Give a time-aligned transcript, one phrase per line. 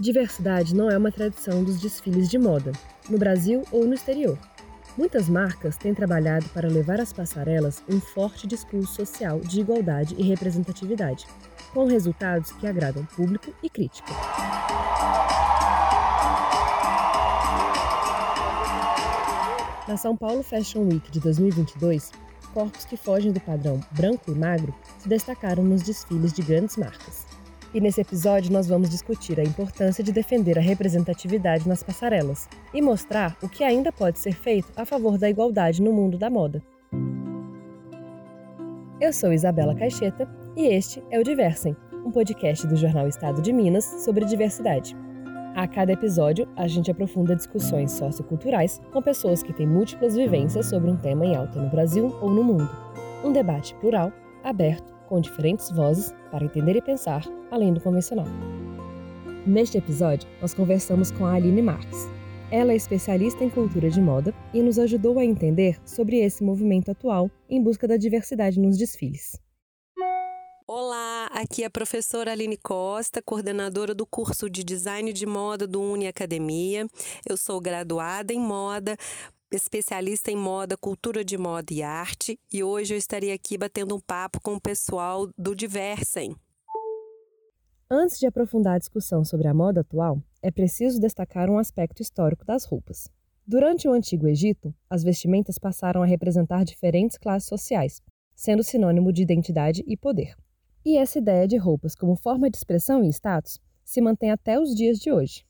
[0.00, 2.72] Diversidade não é uma tradição dos desfiles de moda,
[3.10, 4.38] no Brasil ou no exterior.
[4.96, 10.22] Muitas marcas têm trabalhado para levar às passarelas um forte discurso social de igualdade e
[10.22, 11.26] representatividade,
[11.74, 14.10] com resultados que agradam público e crítica.
[19.86, 22.10] Na São Paulo Fashion Week de 2022,
[22.54, 27.19] corpos que fogem do padrão branco e magro se destacaram nos desfiles de grandes marcas.
[27.72, 32.82] E nesse episódio nós vamos discutir a importância de defender a representatividade nas passarelas e
[32.82, 36.60] mostrar o que ainda pode ser feito a favor da igualdade no mundo da moda.
[39.00, 43.52] Eu sou Isabela Caixeta e este é o Diversem, um podcast do jornal Estado de
[43.52, 44.96] Minas sobre diversidade.
[45.54, 50.90] A cada episódio, a gente aprofunda discussões socioculturais com pessoas que têm múltiplas vivências sobre
[50.90, 52.68] um tema em alta no Brasil ou no mundo.
[53.24, 54.12] Um debate plural,
[54.44, 58.26] aberto com diferentes vozes para entender e pensar além do convencional.
[59.44, 62.08] Neste episódio, nós conversamos com a Aline Marques.
[62.50, 66.90] Ela é especialista em cultura de moda e nos ajudou a entender sobre esse movimento
[66.90, 69.36] atual em busca da diversidade nos desfiles.
[70.66, 75.80] Olá, aqui é a professora Aline Costa, coordenadora do curso de Design de Moda do
[75.80, 76.86] Uni Academia.
[77.28, 78.96] Eu sou graduada em moda,
[79.50, 84.00] especialista em moda, cultura de moda e arte, e hoje eu estaria aqui batendo um
[84.00, 86.36] papo com o pessoal do Diversem.
[87.90, 92.44] Antes de aprofundar a discussão sobre a moda atual, é preciso destacar um aspecto histórico
[92.44, 93.08] das roupas.
[93.44, 98.00] Durante o Antigo Egito, as vestimentas passaram a representar diferentes classes sociais,
[98.36, 100.36] sendo sinônimo de identidade e poder.
[100.84, 104.72] E essa ideia de roupas como forma de expressão e status se mantém até os
[104.72, 105.44] dias de hoje.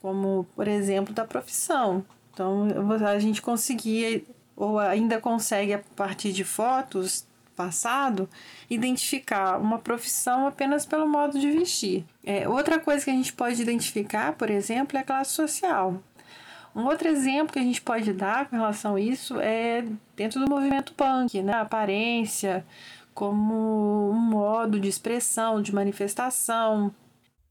[0.00, 2.04] Como, por exemplo, da profissão.
[2.32, 2.66] Então,
[3.06, 4.22] a gente conseguia,
[4.56, 8.28] ou ainda consegue, a partir de fotos passado,
[8.68, 12.04] identificar uma profissão apenas pelo modo de vestir.
[12.24, 16.02] É, outra coisa que a gente pode identificar, por exemplo, é a classe social.
[16.74, 19.84] Um outro exemplo que a gente pode dar com relação a isso é
[20.16, 21.52] dentro do movimento punk, né?
[21.52, 22.64] A aparência
[23.14, 26.90] como um modo de expressão, de manifestação.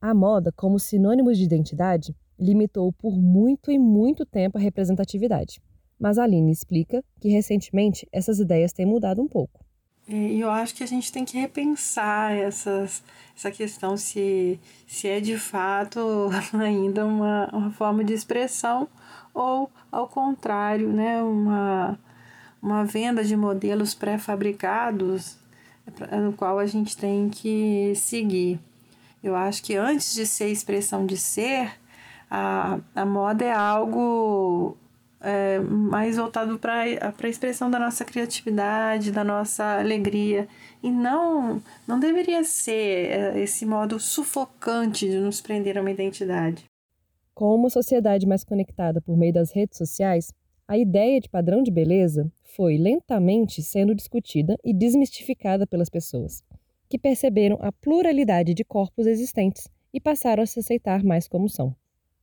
[0.00, 5.60] A moda, como sinônimo de identidade, limitou por muito e muito tempo a representatividade.
[5.98, 9.64] Mas a Aline explica que recentemente essas ideias têm mudado um pouco.
[10.08, 13.02] E eu acho que a gente tem que repensar essas,
[13.36, 18.88] essa questão se, se é de fato ainda uma, uma forma de expressão
[19.34, 21.98] ou, ao contrário, né, uma,
[22.62, 25.36] uma venda de modelos pré-fabricados
[26.22, 28.58] no qual a gente tem que seguir.
[29.22, 31.72] Eu acho que antes de ser expressão de ser,
[32.30, 34.76] a, a moda é algo
[35.20, 40.48] é, mais voltado para a expressão da nossa criatividade, da nossa alegria.
[40.82, 46.64] E não, não deveria ser é, esse modo sufocante de nos prender a uma identidade.
[47.34, 50.32] Com uma sociedade mais conectada por meio das redes sociais,
[50.66, 56.42] a ideia de padrão de beleza foi lentamente sendo discutida e desmistificada pelas pessoas,
[56.88, 61.74] que perceberam a pluralidade de corpos existentes e passaram a se aceitar mais como são.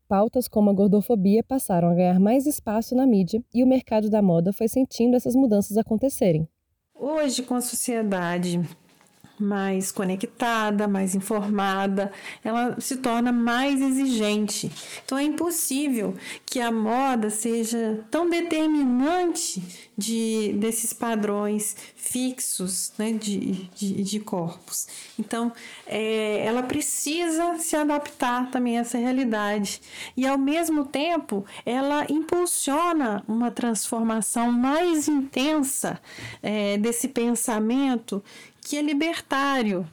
[0.07, 4.21] Pautas como a gordofobia passaram a ganhar mais espaço na mídia e o mercado da
[4.21, 6.47] moda foi sentindo essas mudanças acontecerem.
[6.93, 8.61] Hoje, com a sociedade
[9.39, 12.11] mais conectada, mais informada,
[12.43, 14.71] ela se torna mais exigente.
[15.03, 16.15] Então é impossível
[16.45, 19.61] que a moda seja tão determinante
[19.97, 24.87] de, desses padrões fixos né, de, de, de corpos.
[25.17, 25.51] Então
[25.85, 29.81] é, ela precisa se adaptar também a essa realidade.
[30.15, 35.99] E ao mesmo tempo ela impulsiona uma transformação mais intensa
[36.41, 38.23] é, desse pensamento
[38.67, 39.87] que é libertário.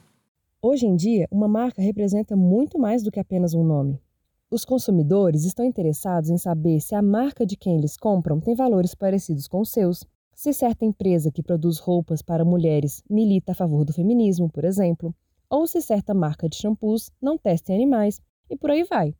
[0.59, 4.01] Hoje em dia, uma marca representa muito mais do que apenas um nome.
[4.49, 8.95] Os consumidores estão interessados em saber se a marca de quem eles compram tem valores
[8.95, 10.03] parecidos com os seus,
[10.33, 15.13] se certa empresa que produz roupas para mulheres milita a favor do feminismo, por exemplo,
[15.47, 18.19] ou se certa marca de shampoos não testa em animais,
[18.49, 19.15] e por aí vai.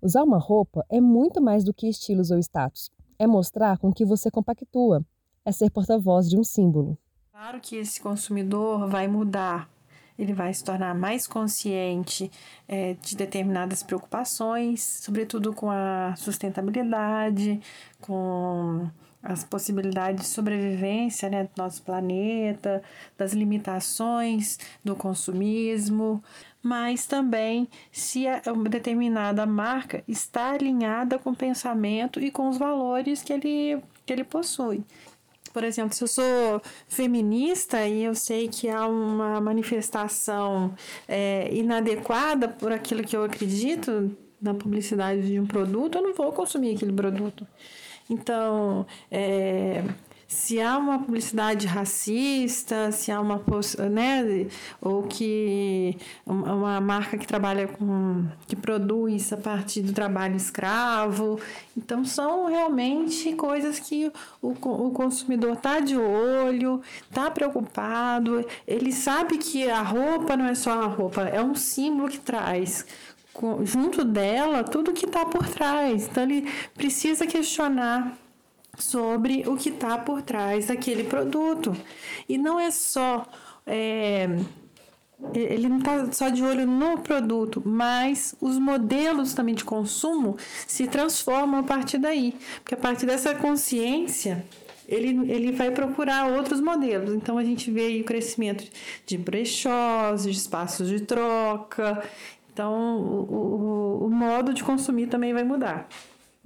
[0.00, 2.90] Usar uma roupa é muito mais do que estilos ou status.
[3.18, 5.04] É mostrar com que você compactua,
[5.44, 6.96] é ser porta-voz de um símbolo.
[7.36, 9.68] Claro que esse consumidor vai mudar,
[10.16, 12.30] ele vai se tornar mais consciente
[12.68, 17.60] é, de determinadas preocupações, sobretudo com a sustentabilidade,
[18.00, 18.88] com
[19.20, 22.80] as possibilidades de sobrevivência né, do nosso planeta,
[23.18, 26.22] das limitações do consumismo,
[26.62, 33.24] mas também se uma determinada marca está alinhada com o pensamento e com os valores
[33.24, 34.84] que ele, que ele possui.
[35.54, 40.74] Por exemplo, se eu sou feminista e eu sei que há uma manifestação
[41.06, 44.10] é, inadequada por aquilo que eu acredito,
[44.42, 47.46] na publicidade de um produto, eu não vou consumir aquele produto.
[48.10, 49.84] Então, é,
[50.26, 53.42] se há uma publicidade racista, se há uma
[53.90, 54.46] né,
[54.80, 61.38] ou que uma marca que trabalha com que produz a partir do trabalho escravo,
[61.76, 64.10] então são realmente coisas que
[64.40, 70.54] o, o consumidor está de olho, está preocupado, ele sabe que a roupa não é
[70.54, 72.86] só a roupa, é um símbolo que traz
[73.64, 76.06] junto dela tudo que está por trás.
[76.06, 78.16] Então ele precisa questionar
[78.78, 81.74] sobre o que está por trás daquele produto.
[82.28, 83.26] E não é só.
[83.66, 84.28] É,
[85.32, 90.36] ele não está só de olho no produto, mas os modelos também de consumo
[90.66, 92.34] se transformam a partir daí.
[92.56, 94.44] Porque a partir dessa consciência,
[94.88, 97.14] ele, ele vai procurar outros modelos.
[97.14, 98.64] Então a gente vê o crescimento
[99.06, 102.02] de brechós, de espaços de troca.
[102.52, 105.88] Então o, o, o modo de consumir também vai mudar.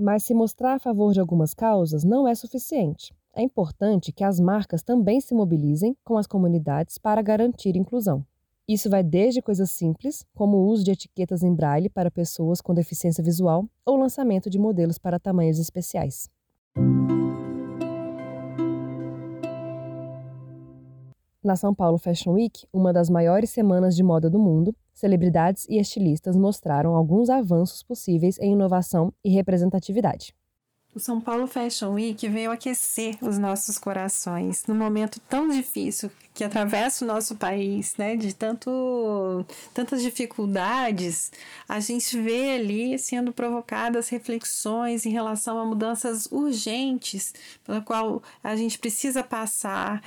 [0.00, 3.12] Mas se mostrar a favor de algumas causas não é suficiente.
[3.34, 8.24] É importante que as marcas também se mobilizem com as comunidades para garantir inclusão.
[8.68, 12.72] Isso vai desde coisas simples, como o uso de etiquetas em braille para pessoas com
[12.72, 16.30] deficiência visual ou lançamento de modelos para tamanhos especiais.
[21.42, 25.78] Na São Paulo Fashion Week, uma das maiores semanas de moda do mundo, celebridades e
[25.78, 30.34] estilistas mostraram alguns avanços possíveis em inovação e representatividade.
[30.94, 36.42] O São Paulo Fashion Week veio aquecer os nossos corações num momento tão difícil que
[36.42, 38.16] atravessa o nosso país, né?
[38.16, 41.30] De tanto, tantas dificuldades,
[41.68, 47.34] a gente vê ali sendo provocadas reflexões em relação a mudanças urgentes
[47.64, 50.02] pela qual a gente precisa passar,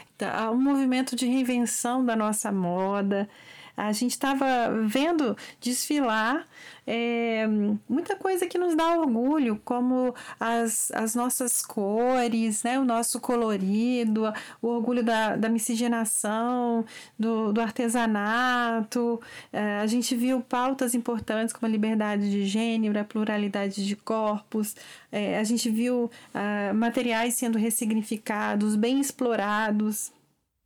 [0.51, 3.29] um movimento de reinvenção da nossa moda.
[3.75, 4.45] A gente estava
[4.85, 6.45] vendo desfilar
[6.85, 7.45] é,
[7.87, 14.23] muita coisa que nos dá orgulho, como as, as nossas cores, né, o nosso colorido,
[14.61, 16.83] o orgulho da, da miscigenação,
[17.17, 19.21] do, do artesanato.
[19.53, 24.75] É, a gente viu pautas importantes como a liberdade de gênero, a pluralidade de corpos.
[25.11, 30.11] É, a gente viu uh, materiais sendo ressignificados, bem explorados.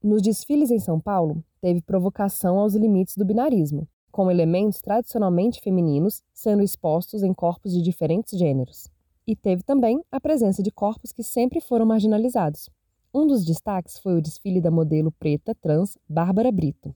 [0.03, 6.21] Nos desfiles em São Paulo, teve provocação aos limites do binarismo, com elementos tradicionalmente femininos
[6.31, 8.88] sendo expostos em corpos de diferentes gêneros.
[9.25, 12.69] E teve também a presença de corpos que sempre foram marginalizados.
[13.12, 16.94] Um dos destaques foi o desfile da modelo preta trans Bárbara Brito.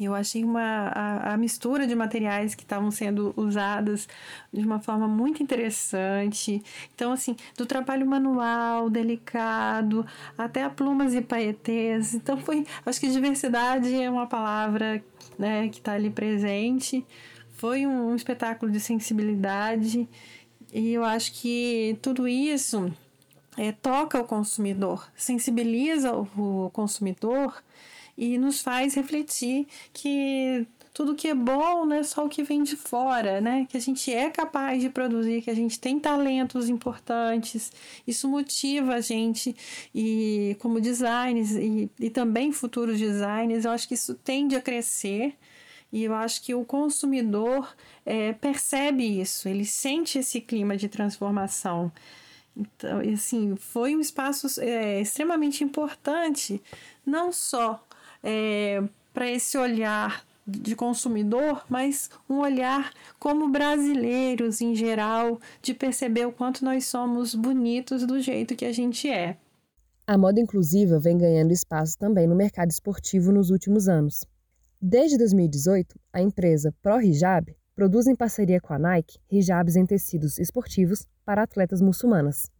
[0.00, 4.08] Eu achei uma, a, a mistura de materiais que estavam sendo usadas
[4.50, 6.62] de uma forma muito interessante.
[6.94, 10.06] Então, assim, do trabalho manual, delicado,
[10.36, 12.14] até a plumas e paetês.
[12.14, 12.66] Então, foi.
[12.86, 15.04] Acho que diversidade é uma palavra
[15.38, 17.06] né, que está ali presente.
[17.52, 20.08] Foi um, um espetáculo de sensibilidade.
[20.72, 22.90] E eu acho que tudo isso
[23.58, 27.62] é, toca o consumidor, sensibiliza o, o consumidor
[28.22, 30.64] e nos faz refletir que
[30.94, 33.66] tudo que é bom não é só o que vem de fora, né?
[33.68, 37.72] Que a gente é capaz de produzir, que a gente tem talentos importantes.
[38.06, 39.56] Isso motiva a gente
[39.92, 45.34] e como designers e, e também futuros designers, eu acho que isso tende a crescer.
[45.92, 47.74] E eu acho que o consumidor
[48.06, 51.92] é, percebe isso, ele sente esse clima de transformação.
[52.56, 56.62] Então, assim, foi um espaço é, extremamente importante,
[57.04, 57.84] não só
[58.22, 66.26] é, para esse olhar de consumidor, mas um olhar como brasileiros em geral, de perceber
[66.26, 69.36] o quanto nós somos bonitos do jeito que a gente é.
[70.06, 74.24] A moda inclusiva vem ganhando espaço também no mercado esportivo nos últimos anos.
[74.80, 80.38] Desde 2018, a empresa Pro Hijab produz em parceria com a Nike hijabs em tecidos
[80.38, 82.50] esportivos para atletas muçulmanas.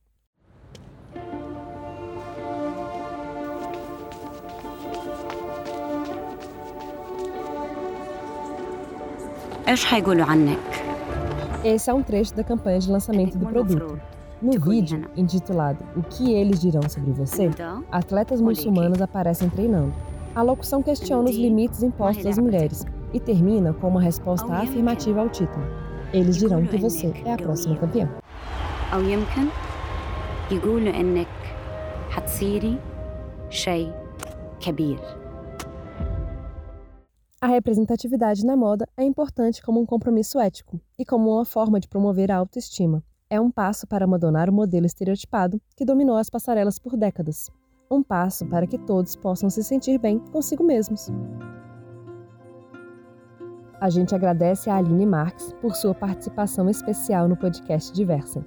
[11.63, 14.00] Esse é um trecho da campanha de lançamento do produto.
[14.41, 19.93] No vídeo, intitulado O que eles dirão sobre você, então, atletas muçulmanos aparecem treinando.
[20.36, 25.29] A locução questiona os limites impostos às mulheres e termina com uma resposta afirmativa ao
[25.29, 25.65] título.
[26.13, 28.07] Eles dirão que você é a próxima campeã.
[30.51, 31.27] يقولوا انك
[32.09, 32.77] حتصيري
[33.50, 33.91] شيء
[34.59, 35.20] كبير
[37.42, 41.88] a representatividade na moda é importante como um compromisso ético e como uma forma de
[41.88, 43.02] promover a autoestima.
[43.28, 47.50] É um passo para abandonar o modelo estereotipado que dominou as passarelas por décadas.
[47.90, 51.11] Um passo para que todos possam se sentir bem consigo mesmos.
[53.80, 58.44] A gente agradece a Aline Marques por sua participação especial no podcast Diversem.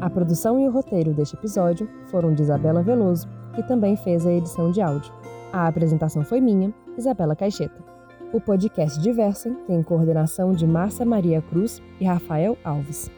[0.00, 4.32] A produção e o roteiro deste episódio foram de Isabela Veloso, que também fez a
[4.32, 5.12] edição de áudio.
[5.52, 7.91] A apresentação foi minha, Isabela Caixeta.
[8.32, 13.10] O podcast Diversem tem coordenação de Márcia Maria Cruz e Rafael Alves.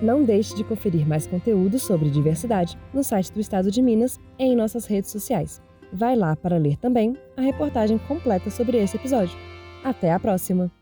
[0.00, 4.44] Não deixe de conferir mais conteúdo sobre diversidade no site do Estado de Minas e
[4.44, 5.60] em nossas redes sociais.
[5.92, 9.36] Vai lá para ler também a reportagem completa sobre esse episódio.
[9.84, 10.81] Até a próxima!